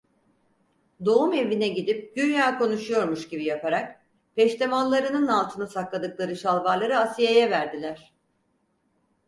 Doğumevine 1.05 1.67
gidip 1.67 2.15
güya 2.15 2.57
konuşuyormuş 2.57 3.29
gibi 3.29 3.43
yaparak, 3.45 4.05
peştemallarının 4.35 5.27
altına 5.27 5.67
sakladıkları 5.67 6.35
şalvarları 6.35 6.97
Asiye'ye 6.97 7.51
verdiler. 7.51 8.13